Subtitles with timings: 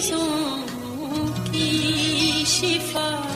[0.00, 0.56] مریضوں
[1.52, 3.29] کی شفا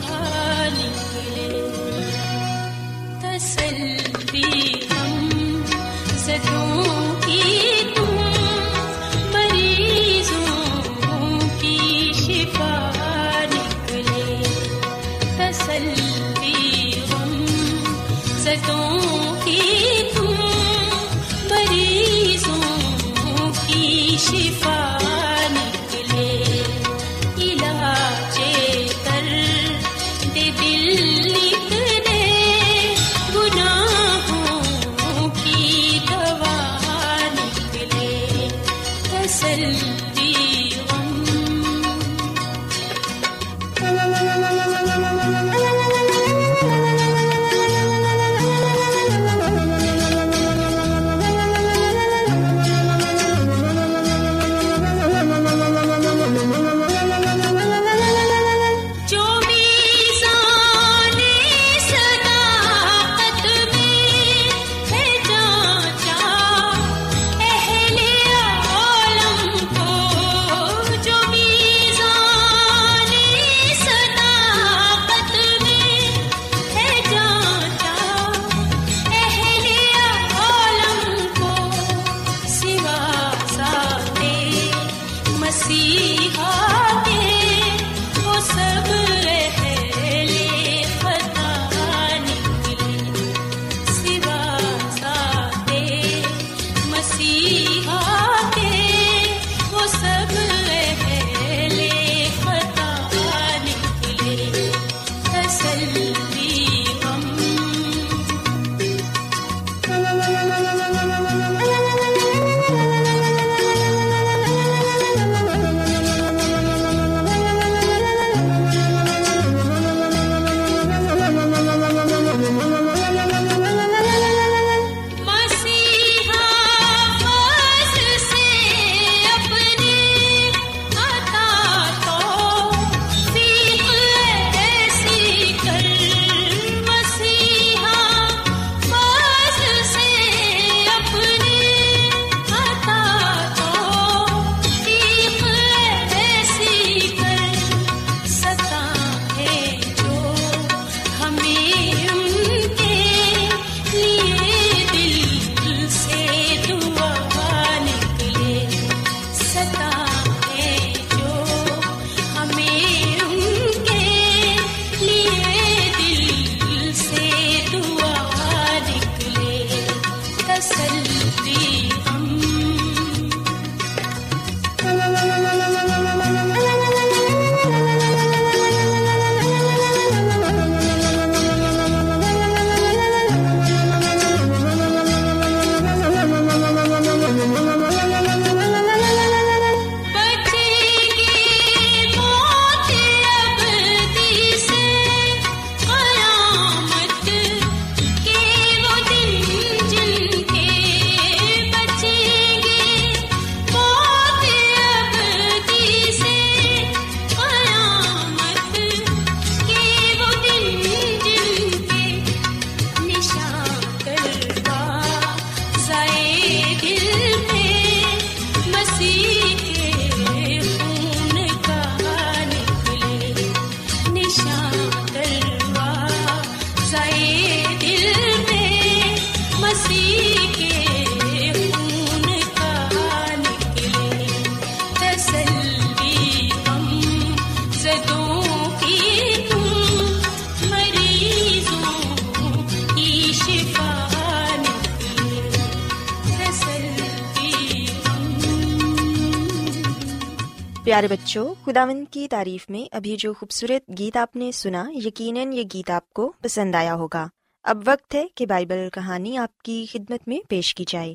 [250.84, 255.62] پیارے بچوں خداون کی تعریف میں ابھی جو خوبصورت گیت آپ نے سنا، یقیناً یہ
[255.74, 257.26] گیت آپ کو پسند آیا ہوگا۔
[257.62, 261.14] اب وقت ہے کہ بائبل کہانی آپ کی خدمت میں پیش کی جائے۔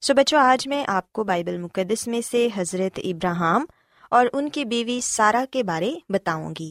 [0.00, 3.64] سو بچوں، آج میں آپ کو بائبل مقدس میں سے حضرت ابراہم
[4.10, 6.70] اور ان کی بیوی سارا کے بارے بتاؤں گی۔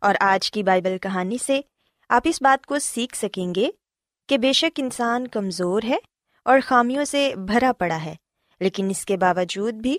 [0.00, 1.60] اور آج کی بائبل کہانی سے
[2.08, 3.68] آپ اس بات کو سیکھ سکیں گے
[4.28, 5.96] کہ بے شک انسان کمزور ہے
[6.44, 8.14] اور خامیوں سے بھرا پڑا ہے،
[8.60, 9.98] لیکن اس کے باوجود بھی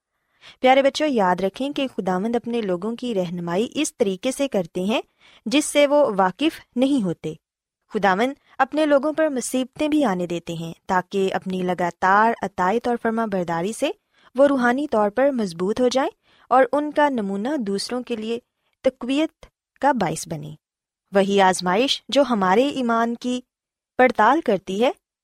[0.59, 5.01] پیارے بچوں، یاد رکھیں کہ خداوند اپنے لوگوں کی رہنمائی اس طریقے سے کرتے ہیں
[5.45, 7.33] جس سے وہ واقف نہیں ہوتے۔
[7.93, 13.25] خداوند اپنے لوگوں پر مصیبتیں بھی آنے دیتے ہیں تاکہ اپنی لگاتار عطائت اور فرما
[13.25, 13.91] برداری سے
[14.35, 16.09] وہ روحانی طور پر مضبوط ہو جائیں
[16.47, 18.39] اور ان کا نمونہ دوسروں کے لیے
[18.81, 19.45] تقویت
[19.81, 20.55] کا باعث بنے
[21.11, 23.41] وہی آزمائش جو ہمارے ایمان کی
[23.97, 24.91] پڑتال کرتی ہے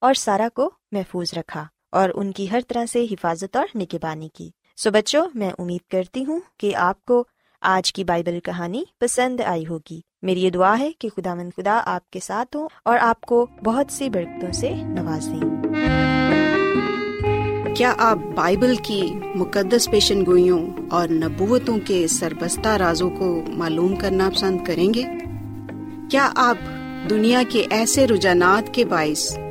[0.00, 4.50] اور سارا کو محفوظ رکھا اور ان کی ہر طرح سے حفاظت اور نگبانی کی۔
[4.76, 7.24] سو بچوں، میں امید کرتی ہوں کہ آپ کو
[7.60, 11.82] آج کی بائبل کہانی پسند آئی ہوگی۔ میری یہ دعا ہے کہ خدا مند خدا
[11.84, 15.56] آپ کے ساتھ ہو اور آپ کو بہت سی برکتوں سے نواز دیں
[17.74, 19.02] کیا آپ بائبل کی
[19.34, 25.02] مقدس پیشن گوئیوں اور نبوتوں کے سربستہ رازوں کو معلوم کرنا پسند کریں گے؟
[26.10, 26.56] کیا آپ
[27.10, 29.38] دنیا کے ایسے رجحانات کے باعث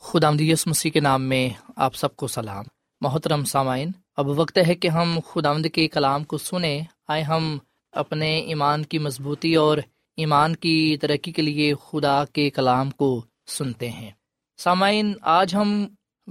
[0.00, 2.64] خدا مدیس مسیح کے نام میں آپ سب کو سلام۔
[3.00, 7.58] محترم سامعین، اب وقت ہے کہ ہم خداوند کے کلام کو سنیں۔ آئے ہم
[7.92, 9.78] اپنے ایمان کی مضبوطی اور
[10.16, 14.10] ایمان کی ترقی کے لیے خدا کے کلام کو سنتے ہیں۔
[14.56, 15.86] سامعین، آج ہم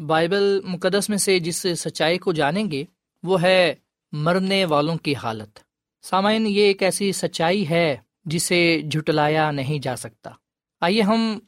[0.07, 2.83] بائبل مقدس میں سے جس سچائی کو جانیں گے،
[3.23, 3.75] وہ ہے
[4.11, 5.59] مرنے والوں کی حالت۔
[6.01, 10.29] سامعین، یہ ایک ایسی سچائی ہے جسے جھٹلایا نہیں جا سکتا۔
[10.81, 11.39] آئیے ہم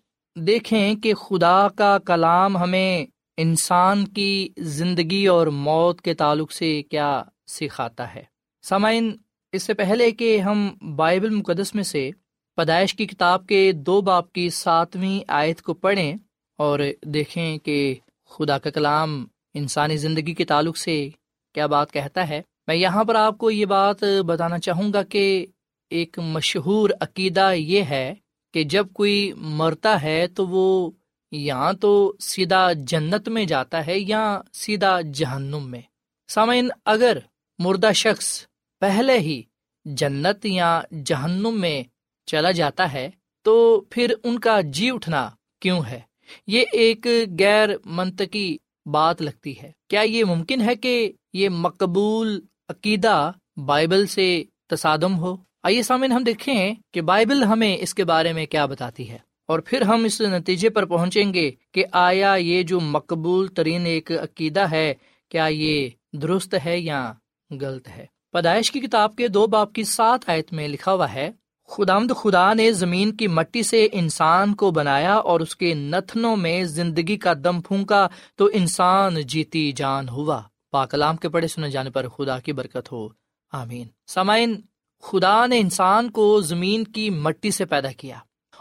[0.48, 3.06] دیکھیں کہ خدا کا کلام ہمیں
[3.38, 8.24] انسان کی زندگی اور موت کے تعلق سے کیا سکھاتا ہے۔
[8.62, 9.18] سامعین،
[9.52, 12.12] اس سے پہلے کہ ہم بائبل مقدس میں سے
[12.56, 16.16] پیدائش کی کتاب کے دو باپ کی ساتویں آیت کو پڑھیں
[16.58, 17.96] اور دیکھیں کہ
[18.30, 21.10] خدا کا کلام انسانی زندگی کے تعلق سے
[21.54, 25.46] کیا بات کہتا ہے۔ میں یہاں پر آپ کو یہ بات بتانا چاہوں گا کہ
[25.90, 28.14] ایک مشہور عقیدہ یہ ہے
[28.54, 30.92] کہ جب کوئی مرتا ہے تو وہ
[31.32, 35.82] یا تو سیدھا جنت میں جاتا ہے یا سیدھا جہنم میں۔
[36.28, 37.18] سامعین، اگر
[37.60, 38.46] مردہ شخص
[38.80, 39.42] پہلے ہی
[39.86, 41.84] جنت یا جہنم میں
[42.26, 43.10] چلا جاتا ہے
[43.44, 45.30] تو پھر ان کا جی اٹھنا
[45.62, 46.00] کیوں ہے؟
[46.48, 47.08] یہ ایک
[47.40, 54.44] غیر منطقی بات لگتی ہے۔ کیا یہ ممکن ہے کہ یہ مقبول عقیدہ بائبل سے
[54.68, 59.10] تصادم ہو؟ آئیے سامن ہم دیکھیں کہ بائبل ہمیں اس کے بارے میں کیا بتاتی
[59.10, 63.86] ہے۔ اور پھر ہم اس نتیجے پر پہنچیں گے کہ آیا یہ جو مقبول ترین
[63.86, 64.94] ایک عقیدہ ہے،
[65.30, 67.14] کیا یہ درست ہے یا
[67.62, 71.32] غلط ہے؟ پیدائش کی کتاب کے دو باپ کی سات آیت میں لکھا ہوا ہے
[71.68, 76.64] خدامد خدا نے زمین کی مٹی سے انسان کو بنایا اور اس کے نتنوں میں
[76.64, 82.10] زندگی کا دم پھونکا تو انسان جیتی جان ہوا۔ پاکلام کے پڑھے سنے جانے پر
[82.10, 83.08] خدا کی برکت ہو۔
[83.52, 84.62] آمین۔ سامعین
[85.04, 88.16] خدا نے انسان کو زمین کی مٹی سے پیدا کیا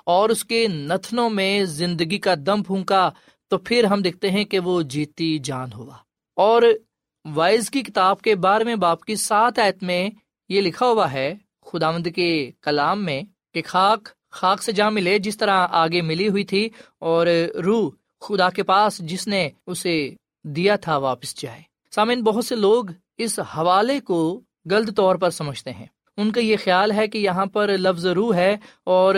[0.06, 3.10] اور اس کے نتنوں میں زندگی کا دم پھونکا
[3.48, 5.94] تو پھر ہم دیکھتے ہیں کہ وہ جیتی جان ہوا۔
[6.36, 6.62] اور
[7.34, 10.10] وائز کی کتاب کے بارہویں باپ کی سات ایت میں
[10.48, 11.34] یہ لکھا ہوا ہے
[11.66, 13.22] خدا مند کے کلام میں
[13.54, 16.68] کہ خاک خاک سے جا ملے جس طرح آگے ملی ہوئی تھی
[16.98, 17.26] اور
[17.64, 17.90] روح
[18.20, 20.14] خدا کے پاس جس نے اسے
[20.44, 21.62] دیا تھا واپس جائے۔
[21.94, 22.84] سامن بہت سے لوگ
[23.16, 24.40] اس حوالے کو
[24.70, 25.86] غلط طور پر سمجھتے ہیں۔
[26.18, 29.14] ان کا یہ خیال ہے کہ یہاں پر لفظ روح ہے اور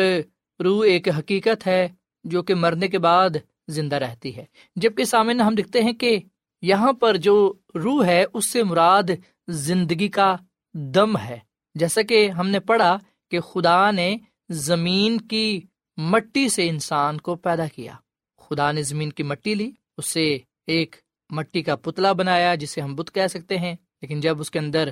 [0.64, 1.88] روح ایک حقیقت ہے
[2.24, 3.30] جو کہ مرنے کے بعد
[3.68, 4.44] زندہ رہتی ہے۔
[4.76, 6.18] جبکہ سامن ہم دکھتے ہیں کہ
[6.62, 9.10] یہاں پر جو روح ہے، اس سے مراد
[9.48, 10.36] زندگی کا
[10.74, 11.38] دم ہے۔
[11.74, 12.98] جیسا کہ ہم نے پڑھا
[13.30, 14.16] کہ خدا نے
[14.48, 15.60] زمین کی
[15.96, 17.92] مٹی سے انسان کو پیدا کیا۔
[18.38, 20.96] خدا نے زمین کی مٹی لی اس سے ایک
[21.30, 24.88] مٹی کا پتلا بنایا جسے ہم بت کہہ سکتے ہیں، لیکن جب اس کے اندر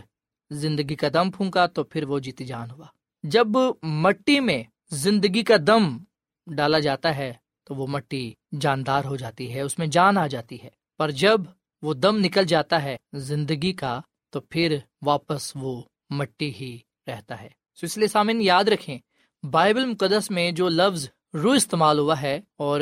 [0.51, 2.87] زندگی کا دم پھونکا تو پھر وہ جیتی جان ہوا۔
[3.23, 3.47] جب
[3.83, 5.99] مٹی میں زندگی کا دم
[6.47, 7.33] ڈالا جاتا ہے
[7.65, 11.41] تو وہ مٹی جاندار ہو جاتی ہے، اس میں جان آ جاتی ہے۔ پر جب
[11.83, 14.01] وہ دم نکل جاتا ہے زندگی کا
[14.31, 17.49] تو پھر واپس وہ مٹی ہی رہتا ہے۔
[17.81, 18.99] تو اس لیے سامن یاد رکھیں،
[19.43, 22.81] بائبل مقدس میں جو لفظ روح استعمال ہوا ہے اور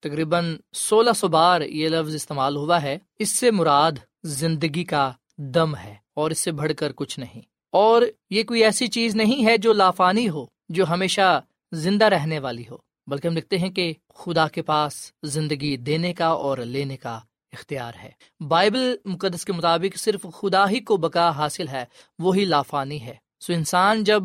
[0.00, 3.92] تقریباً سولہ سو بار یہ لفظ استعمال ہوا ہے، اس سے مراد
[4.24, 7.40] زندگی کا دم ہے اور اس سے بڑھ کر کچھ نہیں۔
[7.72, 11.42] اور یہ کوئی ایسی چیز نہیں ہے جو لافانی ہو، جو ہمیشہ
[11.72, 16.26] زندہ رہنے والی ہو۔ بلکہ ہم لکھتے ہیں کہ خدا کے پاس زندگی دینے کا
[16.26, 17.20] اور لینے کا
[17.52, 18.10] اختیار ہے۔
[18.48, 21.84] بائبل مقدس کے مطابق صرف خدا ہی کو بقا حاصل ہے،
[22.18, 24.22] وہی لافانی ہے۔ سو انسان جب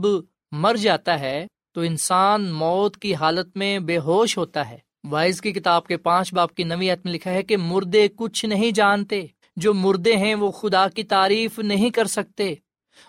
[0.51, 4.77] مر جاتا ہے، تو انسان موت کی حالت میں بے ہوش ہوتا ہے۔
[5.09, 8.71] وائز کی کتاب کے پانچ باپ کی نویت میں لکھا ہے کہ مردے کچھ نہیں
[8.71, 12.55] جانتے۔ جو مردے ہیں وہ خدا کی تعریف نہیں کر سکتے۔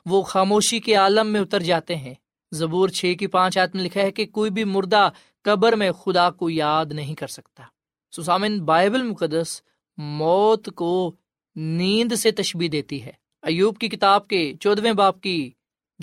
[0.06, 2.14] وہ خاموشی کے عالم میں اتر جاتے ہیں۔
[2.52, 5.08] زبور چھ کی پانچ آیت میں لکھا ہے کہ کوئی بھی مردہ
[5.42, 7.62] قبر میں خدا کو یاد نہیں کر سکتا۔
[8.16, 9.62] سسامن، بائبل مقدس
[9.96, 11.16] موت کو
[11.56, 15.50] نیند سے تشبیح دیتی ہے۔ ایوب کی کتاب کے چودویں باپ کی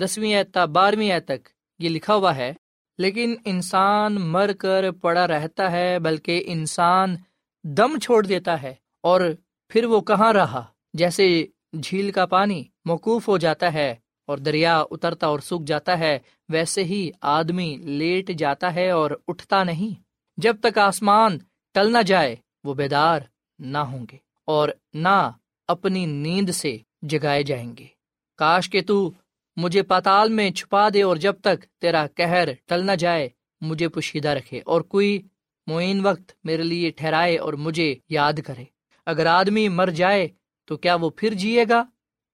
[0.00, 2.52] دسویں تا بارہویں تک یہ لکھا ہوا ہے۔
[2.98, 7.16] لیکن انسان مر کر پڑا رہتا ہے، بلکہ انسان
[7.62, 9.20] دم چھوڑ دیتا ہے اور
[9.68, 11.46] پھر وہ کہاں رہا؟ جیسے
[11.82, 13.94] جھیل کا پانی موقوف ہو جاتا ہے
[14.26, 19.64] اور دریا اترتا اور سوکھ جاتا ہے، ویسے ہی آدمی لیٹ جاتا ہے اور اٹھتا
[19.64, 20.02] نہیں۔
[20.36, 21.38] جب تک آسمان
[21.74, 23.20] ٹل نہ جائے، وہ بیدار
[23.58, 25.30] نہ ہوں گے اور نہ
[25.68, 27.86] اپنی نیند سے جگائے جائیں گے۔
[28.36, 29.10] کاش کے تو
[29.56, 33.28] مجھے پاتال میں چھپا دے اور جب تک تیرا کہر ٹل نہ جائے،
[33.60, 35.22] مجھے پوشیدہ رکھے اور کوئی
[35.66, 38.73] معین وقت میرے لیے ٹھہرائے اور مجھے یاد کرے۔
[39.06, 40.28] اگر آدمی مر جائے
[40.64, 41.84] تو کیا وہ پھر جیے گا؟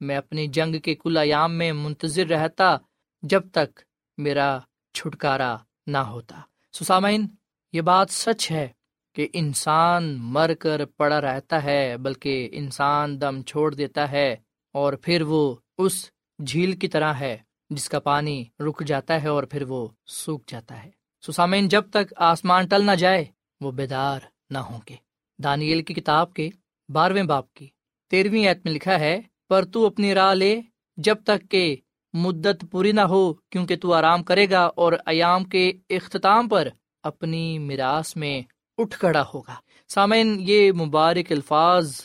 [0.01, 2.77] میں اپنی جنگ کے کل ایام میں منتظر رہتا
[3.23, 3.81] جب تک
[4.19, 4.59] میرا
[4.95, 5.57] چھٹکارا
[5.87, 6.41] نہ ہوتا۔
[6.73, 7.27] سسامین،
[7.73, 8.69] یہ بات سچ ہے
[9.15, 14.37] کہ انسان مر کر پڑا رہتا ہے، بلکہ انسان دم چھوڑ دیتا ہے
[14.73, 16.11] اور پھر وہ اس
[16.47, 17.39] جھیل کی طرح ہے
[17.71, 20.91] جس کا پانی رک جاتا ہے اور پھر وہ سوکھ جاتا ہے۔
[21.27, 23.25] سسامین، جب تک آسمان ٹل نہ جائے،
[23.61, 25.10] وہ بیدار نہ ہوں گے۔
[25.45, 26.51] دانیل کی کتاب کے
[26.89, 27.69] بارہویں باپ کی۔
[28.11, 30.61] تیرہویں ایت میں لکھا ہے، پر تو اپنی راہ لے
[30.97, 31.77] جب تک کہ
[32.13, 36.69] مدت پوری نہ ہو، کیونکہ تو آرام کرے گا اور ایام کے اختتام پر
[37.03, 38.43] اپنی میراث میں
[38.79, 39.55] اٹھ کھڑا ہوگا۔
[39.89, 42.01] سامعین، یہ مبارک الفاظ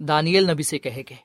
[0.00, 1.16] دانیل نبی سے کہے گئے۔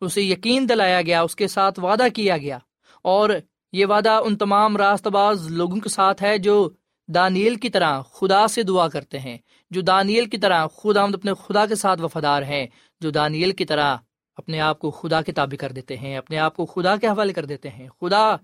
[0.00, 2.58] اسے یقین دلایا گیا، اس کے ساتھ وعدہ کیا گیا۔
[3.02, 3.30] اور
[3.72, 6.70] یہ وعدہ ان تمام راست باز لوگوں کے ساتھ ہے جو
[7.08, 9.38] دانیل کی طرح خدا سے دعا کرتے ہیں۔
[9.72, 12.66] جو دانیل کی طرح خدا اپنے خدا کے ساتھ وفادار ہیں،
[13.00, 13.96] جو دانیل کی طرح
[14.36, 17.32] اپنے آپ کو خدا کے تابع کر دیتے ہیں، اپنے آپ کو خدا کے حوالے
[17.32, 18.36] کر دیتے ہیں۔ خدا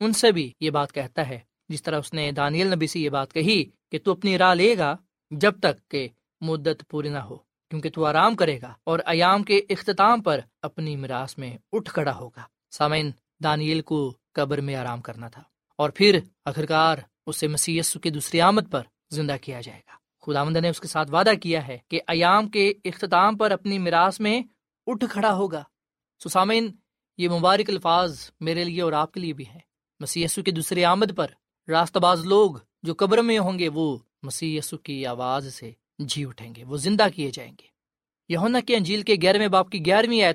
[0.00, 3.08] ان سے بھی یہ بات کہتا ہے، جس طرح اس نے دانیل نبی سے یہ
[3.08, 4.96] بات کہی کہ تو اپنی راہ لے گا
[5.30, 6.08] جب تک کہ
[6.40, 7.36] مدت پوری نہ ہو،
[7.70, 12.14] کیونکہ تو آرام کرے گا اور ایام کے اختتام پر اپنی میراث میں اٹھ کھڑا
[12.14, 13.10] ہوگا۔ سامعین،
[13.44, 15.42] دانیل کو قبر میں آرام کرنا تھا
[15.76, 20.68] اور پھر آخرکار اسے مسیح کی دوسری آمد پر زندہ کیا جائے گا۔ خداوند نے
[20.68, 24.42] اس کے ساتھ وعدہ کیا ہے کہ ایام کے اختتام پر اپنی میراث میں
[24.86, 25.62] اٹھ کھڑا ہوگا۔
[26.24, 26.68] سسامین
[27.18, 29.58] یہ مبارک الفاظ میرے لیے اور آپ کے لیے بھی ہے
[30.00, 31.26] مسی کی دوسری آمد پر
[31.68, 32.50] راست باز لوگ
[32.82, 37.06] جو قبر میں ہوں گے، وہ مسی کی آواز سے جی اٹھیں گے، وہ زندہ
[37.14, 37.66] کیے جائیں گے۔
[38.28, 40.32] یونا کے انجیل کے گیارہویں باپ کی گیارہویں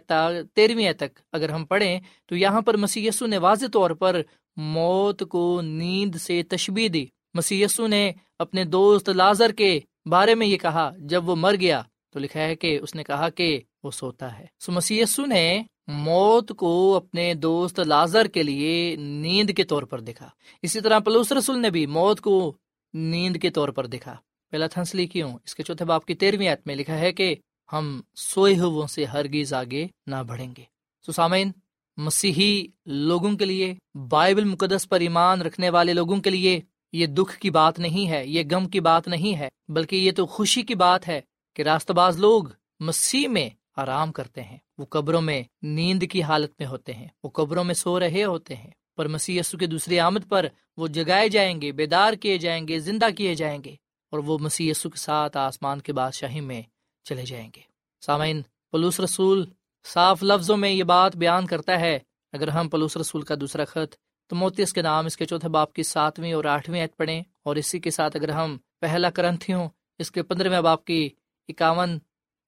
[0.54, 4.22] تیرہویں تک اگر ہم پڑھیں، تو یہاں پر مسی نے واضح طور پر
[4.56, 10.58] موت کو نیند سے تشبیح دی۔ مسی نے اپنے دوست لازر کے بارے میں یہ
[10.58, 11.82] کہا، جب وہ مر گیا
[12.14, 16.52] تو لکھا ہے کہ اس نے کہا کہ وہ سوتا ہے۔ سو مسی نے موت
[16.58, 20.30] کو اپنے دوست لازر کے لیے نیند کے طور پر دیکھا۔
[20.62, 22.58] اسی طرح پلوس رسول نے بھی موت کو
[22.94, 24.16] نیند کے طور پر دیکھا۔
[24.52, 27.36] پہلا تھنسلی کیوں؟ اس کے چوتھے باپ کی تیرہویں میں لکھا ہے کہ
[27.74, 28.56] ہم سوئے
[28.88, 30.64] سے ہرگیز آگے نہ بڑھیں گے۔
[31.08, 31.52] سسامین
[31.98, 33.76] مسیحی لوگوں کے لیے،
[34.10, 38.28] بائبل مقدس پر ایمان رکھنے والے لوگوں کے لیے یہ دکھ کی بات نہیں ہے،
[38.28, 41.22] یہ غم کی بات نہیں ہے، بلکہ یہ تو خوشی کی بات ہے
[41.56, 42.44] کہ راست باز لوگ
[42.80, 47.30] مسیح میں آرام کرتے ہیں۔ وہ قبروں میں نیند کی حالت میں ہوتے ہیں، وہ
[47.30, 50.46] قبروں میں سو رہے ہوتے ہیں۔ پر مسیح یسو کے دوسری آمد پر
[50.78, 53.76] وہ جگائے جائیں گے، بیدار کیے جائیں گے، زندہ کیے جائیں گے،
[54.12, 56.62] اور وہ مسیح کے ساتھ آسمان کے بادشاہی میں
[57.04, 57.62] چلے جائیں گے۔
[58.06, 59.46] سامعین پلوس رسول
[59.86, 62.00] صاف لفظوں میں یہ بات بیان کرتا ہے۔
[62.34, 63.96] اگر ہم پلوس رسول کا دوسرا خط
[64.28, 67.56] تو موتیس کے نام اس کے چوتھے باپ کی ساتویں اور آٹھویں عید پڑھیں اور
[67.56, 71.10] اسی کے ساتھ اگر ہم پہلا کرنتھیوں اس کے پندرہویں باپ کی
[71.48, 71.98] اکاون،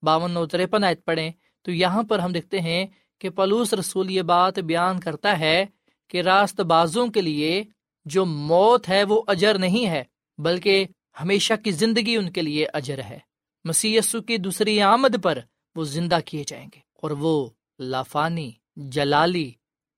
[0.03, 2.85] باون و تریپن عید پڑھیں، تو یہاں پر ہم دیکھتے ہیں
[3.19, 5.65] کہ پلوس رسول یہ بات بیان کرتا ہے
[6.07, 7.63] کہ راست بازوں کے لیے
[8.05, 10.03] جو موت ہے وہ اجر نہیں ہے،
[10.37, 10.85] بلکہ
[11.21, 13.19] ہمیشہ کی زندگی ان کے لیے اجر ہے۔
[13.65, 15.39] مسی کی دوسری آمد پر
[15.75, 19.51] وہ زندہ کیے جائیں گے اور وہ لافانی، جلالی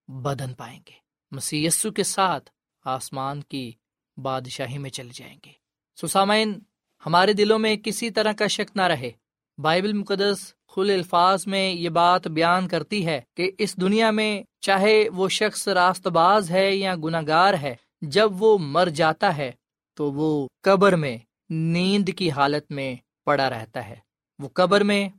[0.08, 2.50] بدن پائیں گے۔ مسی کے ساتھ
[2.86, 3.72] آسمان کی
[4.18, 5.52] بادشاہی میں چلے جائیں گے۔
[6.02, 6.60] سسامین
[7.06, 9.12] ہمارے دلوں میں کسی طرح کا شک نہ رہے۔
[9.58, 15.10] بائبل مقدس کھل الفاظ میں یہ بات بیان کرتی ہے کہ اس دنیا میں چاہے
[15.10, 19.52] وہ شخص راست باز ہے یا گناہ گار ہے، جب وہ مر جاتا ہے
[19.94, 21.18] تو وہ قبر میں
[21.50, 23.96] نیند کی حالت میں پڑا رہتا ہے۔
[24.40, 25.10] وہ قبر میں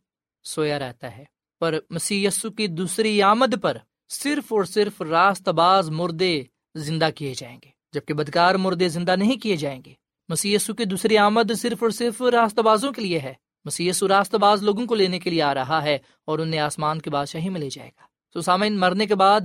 [0.44, 1.25] سویا رہتا ہے۔
[1.61, 3.79] پر مسی کی دوسری آمد پر
[4.12, 6.42] صرف اور صرف راست باز مردے
[6.75, 9.94] زندہ کیے جائیں گے، جبکہ بدکار مردے زندہ نہیں کیے جائیں گے۔
[10.29, 14.62] مسی کی دوسری آمد صرف اور صرف راست بازوں کے لیے ہے۔ مسی راست باز
[14.62, 17.68] لوگوں کو لینے کے لیے آ رہا ہے اور انہیں آسمان کے بادشاہی میں لے
[17.70, 19.40] جائے گا۔ تو سامعین، مرنے کے بعد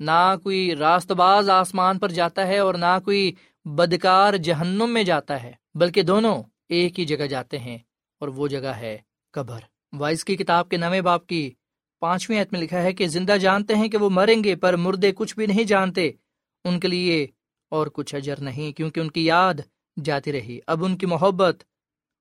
[0.00, 3.32] نہ کوئی راست باز آسمان پر جاتا ہے اور نہ کوئی
[3.64, 7.78] بدکار جہنم میں جاتا ہے، بلکہ دونوں ایک ہی جگہ جاتے ہیں
[8.20, 8.98] اور وہ جگہ ہے
[9.32, 9.60] قبر۔
[9.92, 11.50] وائس کی کتاب کے نویں باپ کی
[12.02, 15.12] پانچویں عت میں لکھا ہے کہ زندہ جانتے ہیں کہ وہ مریں گے، پر مردے
[15.12, 16.10] کچھ بھی نہیں جانتے۔
[16.64, 17.26] ان کے لیے
[17.72, 19.60] اور کچھ اجر نہیں، کیونکہ ان کی یاد
[19.96, 21.62] جاتی رہی۔ اب ان کی محبت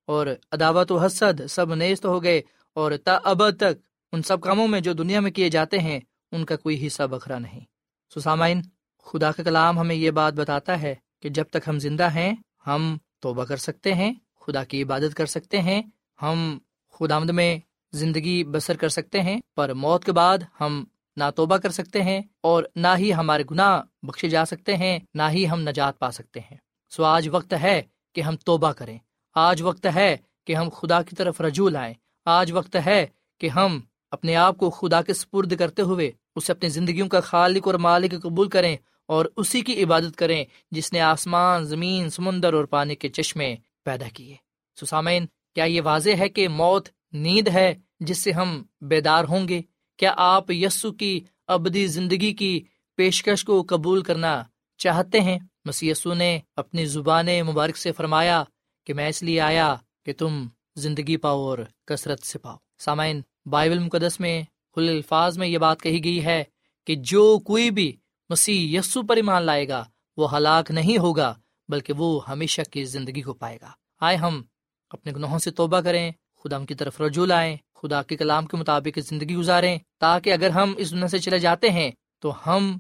[0.08, 2.42] اور عداوت و حسد سب نیست ہو گئے،
[2.78, 3.76] اور تا اب تک
[4.14, 6.00] ان سب کاموں میں جو دنیا میں کیے جاتے ہیں،
[6.32, 7.64] ان کا کوئی حصہ بکھرا نہیں۔
[8.12, 8.62] سسامائن
[9.08, 12.32] خدا کا کلام ہمیں یہ بات بتاتا ہے کہ جب تک ہم زندہ ہیں،
[12.68, 15.82] ہم توبہ کر سکتے ہیں، خدا کی عبادت کر سکتے ہیں،
[16.20, 16.58] ہم
[16.94, 17.52] خدا آمد میں
[17.94, 20.84] زندگی بسر کر سکتے ہیں، پر موت کے بعد ہم
[21.16, 25.24] نہ توبہ کر سکتے ہیں اور نہ ہی ہمارے گناہ بخشے جا سکتے ہیں، نہ
[25.32, 26.58] ہی ہم نجات پا سکتے ہیں۔
[26.90, 27.82] سو آج وقت ہے
[28.16, 28.98] کہ ہم توبہ کریں۔
[29.36, 31.94] آج وقت ہے کہ ہم خدا کی طرف رجوع لائیں۔
[32.26, 33.08] آج وقت ہے
[33.40, 33.80] کہ ہم
[34.12, 38.12] اپنے آپ کو خدا کے سپرد کرتے ہوئے اسے اپنی زندگیوں کا خالق اور مالک
[38.24, 43.10] قبول کریں اور اسی کی عبادت کریں جس نے آسمان، زمین، سمندر اور پانی کے
[43.10, 44.36] چشمے پیدا کیے۔
[44.82, 45.26] سسامین
[45.56, 49.62] کیا یہ واضح ہے کہ موت نیند ہے جس سے ہم بیدار ہوں گے۔
[49.98, 52.64] کیا آپ یسو کی ابدی زندگی کی
[52.96, 54.44] پیشکش کو قبول کرنا
[54.78, 58.44] چاہتے ہیں؟ مسی نے اپنی زبان مبارک سے فرمایا
[58.86, 63.80] کہ میں اس لیے آیا کہ تم زندگی پاؤ اور کثرت سے پاؤ۔ سامعین، بائبل
[63.80, 64.44] مقدس میں
[64.74, 66.44] کھل الفاظ میں یہ بات کہی گئی ہے
[66.88, 67.96] کہ جو کوئی بھی
[68.30, 69.86] مسیح یسو پر ایمان لائے گا،
[70.18, 71.34] وہ ہلاک نہیں ہوگا،
[71.70, 73.72] بلکہ وہ ہمیشہ کی زندگی کو پائے گا۔
[74.02, 74.42] آئے ہم
[74.90, 76.12] اپنے گناہوں سے توبہ کریں۔
[76.44, 80.74] خدا کی طرف رجوع لائیں، خدا کے کلام کے مطابق زندگی گزاریں، تاکہ اگر ہم
[80.78, 82.78] اس دنیا سے چلے جاتے ہیں، تو ہم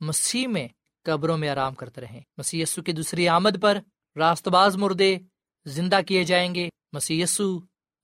[0.00, 0.68] مسیح میں
[1.02, 3.78] قبروں میں آرام کرتے رہیں۔ مسیح یسو کی دوسری آمد پر
[4.16, 5.18] راست باز مردے
[5.64, 7.22] زندہ کیے جائیں گے۔ مسی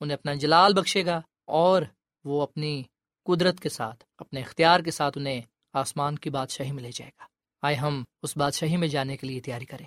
[0.00, 1.82] انہیں اپنا جلال بخشے گا اور
[2.24, 2.82] وہ اپنی
[3.24, 5.40] قدرت کے ساتھ، اپنے اختیار کے ساتھ انہیں
[5.72, 7.24] آسمان کی بادشاہی میں لے جائے گا۔
[7.62, 9.86] آئے ہم اس بادشاہی میں جانے کے لیے تیاری کریں۔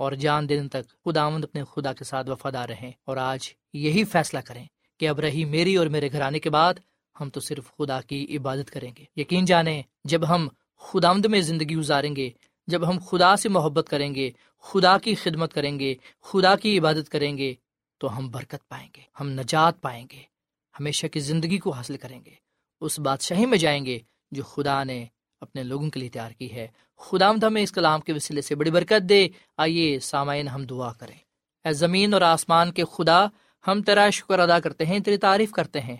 [0.00, 4.04] اور جان دن تک خدا آمد اپنے خدا کے ساتھ وفادار رہیں۔ اور آج یہی
[4.04, 4.64] فیصلہ کریں
[4.98, 6.74] کہ اب رہی میری اور میرے گھر آنے کے بعد
[7.20, 11.40] ہم تو صرف خدا کی عبادت کریں گے۔ یقین جانیں، جب ہم خدا آمد میں
[11.40, 12.30] زندگی گزاریں گے،
[12.66, 17.08] جب ہم خدا سے محبت کریں گے، خدا کی خدمت کریں گے، خدا کی عبادت
[17.08, 17.54] کریں گے،
[17.98, 20.22] تو ہم برکت پائیں گے، ہم نجات پائیں گے،
[20.80, 22.34] ہمیشہ کی زندگی کو حاصل کریں گے۔
[22.80, 23.98] اس بادشاہی میں جائیں گے
[24.30, 25.06] جو خدا نے
[25.40, 28.54] اپنے لوگوں کے لیے تیار کی ہے۔ خدا مد ہمیں اس کلام کے وسیلے سے
[28.54, 31.18] بڑی برکت دے۔ آئیے سامعین ہم دعا کریں۔
[31.64, 33.26] اے زمین اور آسمان کے خدا،
[33.66, 35.96] ہم تیرا شکر ادا کرتے ہیں، تیری تعریف کرتے ہیں۔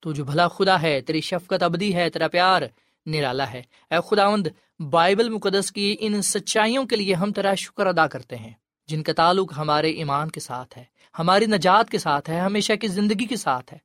[0.00, 2.62] تو جو بھلا خدا ہے، تیری شفقت ابدی ہے، تیرا پیار
[3.06, 4.46] نرالا ہے۔ اے خداوند
[4.90, 8.52] بائبل مقدس کی ان سچائیوں کے لیے ہم تیرا شکر ادا کرتے ہیں۔
[8.86, 10.84] جن کا تعلق ہمارے ایمان کے ساتھ ہے،
[11.18, 13.78] ہماری نجات کے ساتھ ہے، ہمیشہ کی زندگی کے ساتھ ہے۔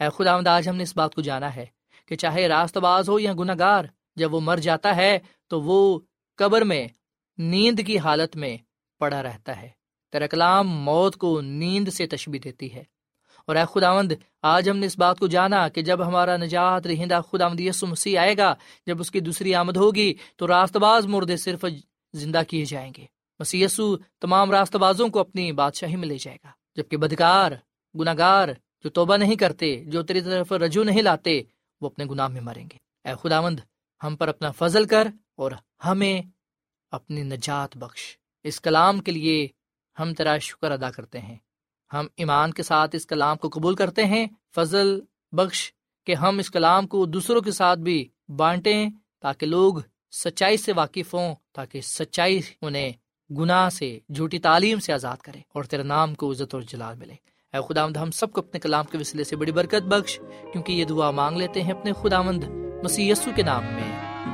[0.00, 1.66] اے خداوند آج ہم نے اس بات کو جانا ہے
[2.06, 3.84] کہ چاہے راست باز ہو یا گناہ گار
[4.20, 6.00] جب وہ مر جاتا ہے تو وہ
[6.36, 6.88] قبر میں،
[7.38, 8.56] نیند کی حالت میں
[8.98, 9.68] پڑا رہتا ہے۔
[10.12, 12.84] تیرا کلام موت کو نیند سے تشبی دیتی ہے۔
[13.46, 17.20] اور اے خداوند، آج ہم نے اس بات کو جانا کہ جب ہمارا نجات رہندہ
[17.32, 18.54] خدا یسو مسیح آئے گا،
[18.86, 21.64] جب اس کی دوسری آمد ہوگی، تو راست باز مردے صرف
[22.12, 23.06] زندہ کیے جائیں گے۔
[23.38, 27.52] مسی یسو تمام راست بازوں کو اپنی بادشاہی میں لے جائے گا، جبکہ بدکار
[28.00, 28.48] گناہ گار
[28.84, 31.42] جو توبہ نہیں کرتے، جو تیری طرف رجوع نہیں لاتے،
[31.80, 32.78] وہ اپنے گناہ میں مریں گے۔
[33.08, 33.60] اے خداوند
[34.04, 35.52] ہم پر اپنا فضل کر اور
[35.84, 36.22] ہمیں
[36.90, 39.48] اپنی نجات بخش۔ اس کلام کے لیے
[39.98, 41.36] ہم تیرا شکر ادا کرتے ہیں۔
[41.92, 45.00] ہم ایمان کے ساتھ اس کلام کو قبول کرتے ہیں۔ فضل
[45.32, 45.72] بخش
[46.06, 49.74] کہ ہم اس کلام کو دوسروں کے ساتھ بھی بانٹیں تاکہ لوگ
[50.12, 52.92] سچائی سے واقف ہوں، تاکہ سچائی انہیں
[53.38, 57.14] گناہ سے، جھوٹی تعلیم سے آزاد کرے اور تیرے نام کو عزت اور جلال ملے۔
[57.52, 60.20] اے خداوند، ہم سب کو اپنے کلام کے وسیلے سے بڑی برکت بخش،
[60.52, 62.44] کیونکہ یہ دعا مانگ لیتے ہیں اپنے خداوند
[62.84, 63.89] مسیح یسو کے نام میں۔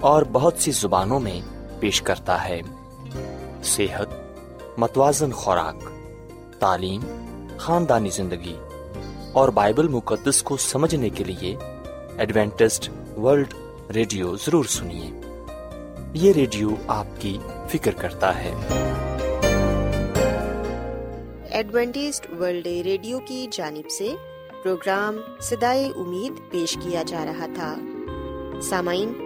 [0.00, 1.40] اور بہت سی زبانوں میں
[1.80, 2.60] پیش کرتا ہے۔
[3.64, 4.06] صحت،
[4.78, 5.76] متوازن خوراک،
[6.58, 7.00] تعلیم،
[7.58, 8.56] خاندانی زندگی
[9.32, 11.56] اور بائبل مقدس کو سمجھنے کے لیے
[12.18, 13.54] ایڈوینٹسٹ ورلڈ
[13.94, 15.10] ریڈیو ضرور سنیے۔
[16.12, 18.54] یہ ریڈیو آپ کی فکر کرتا ہے۔
[21.50, 24.14] ایڈوینٹسڈ ورلڈ ریڈیو کی جانب سے
[24.62, 27.74] پروگرام سدائے امید پیش کیا جا رہا تھا۔
[28.62, 29.25] سامعین